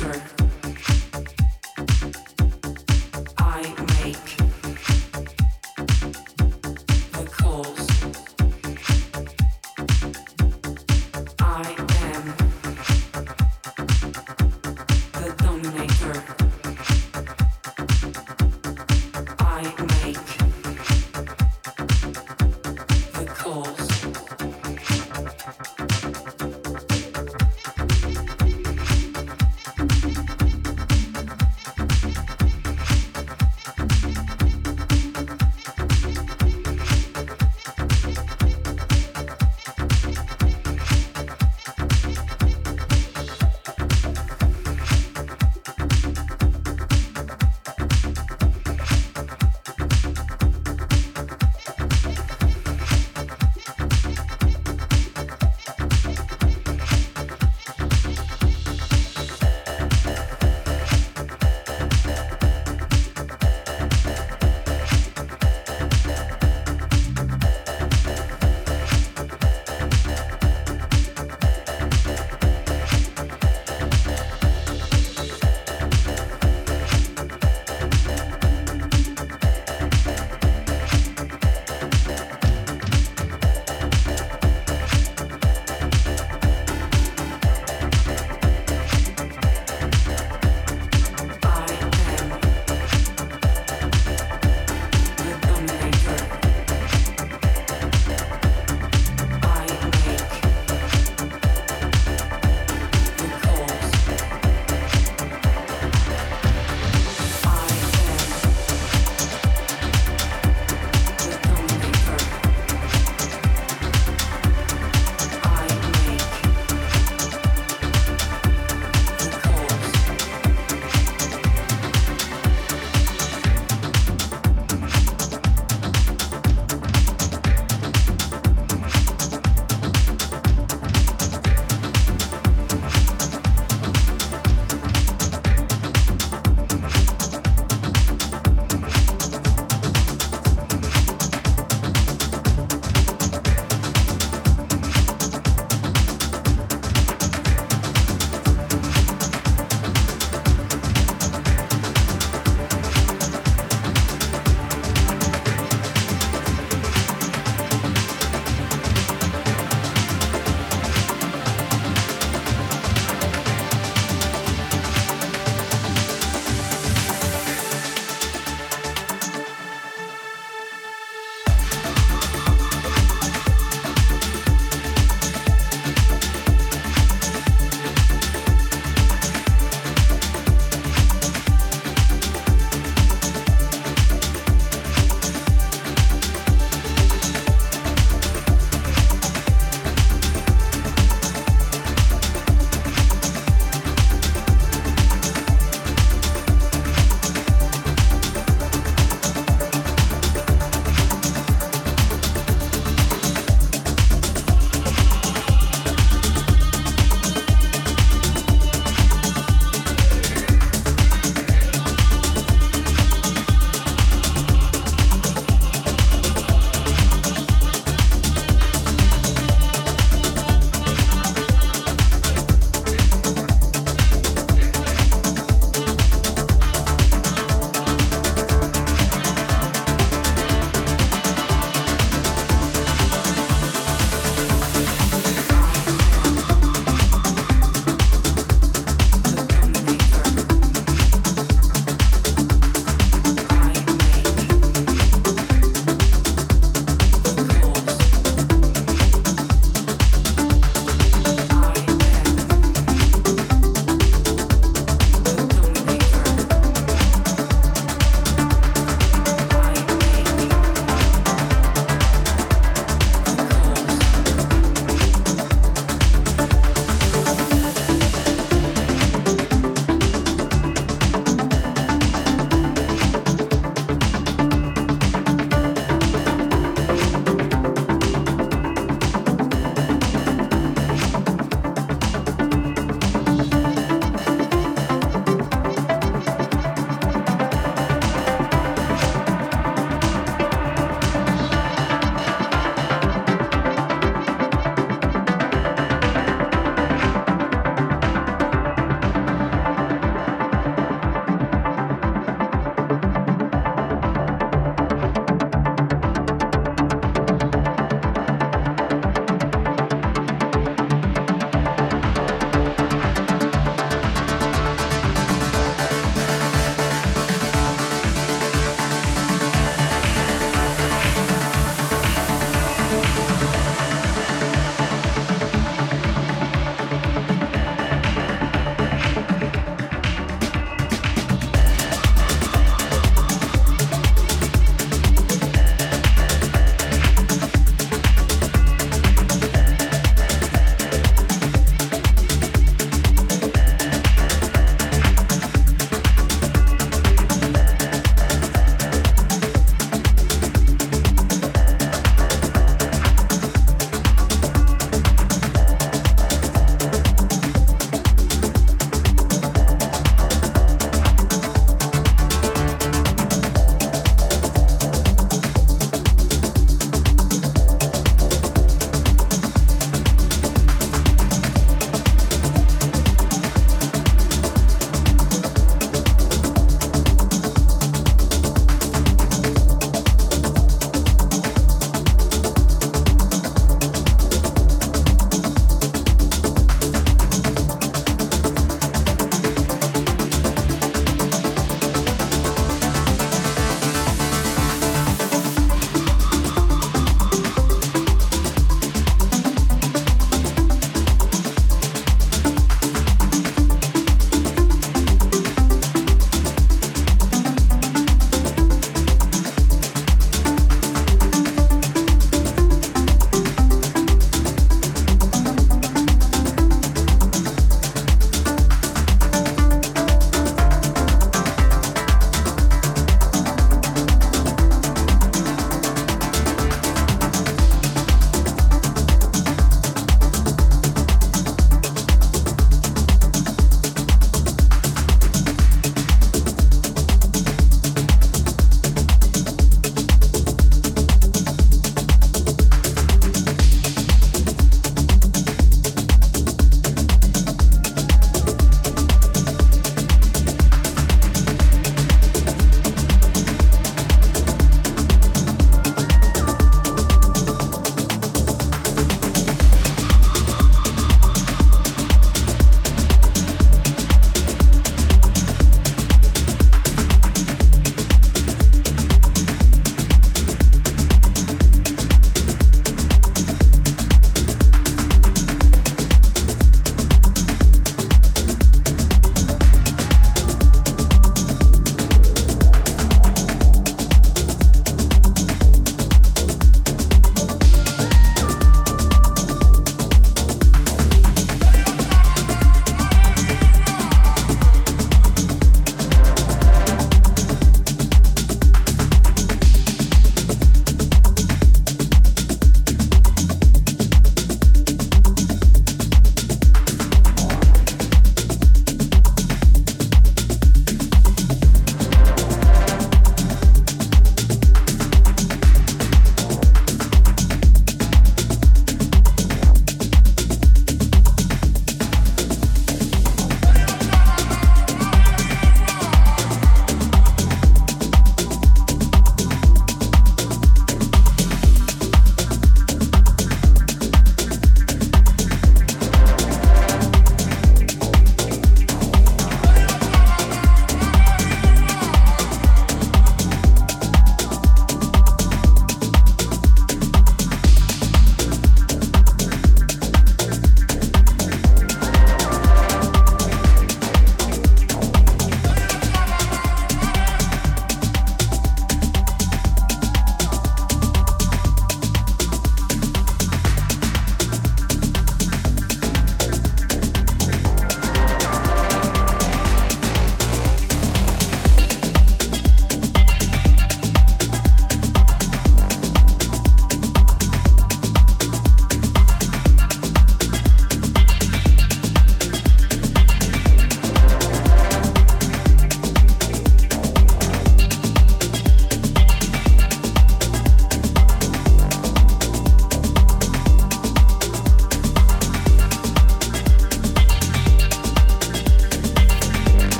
[0.00, 0.39] sure.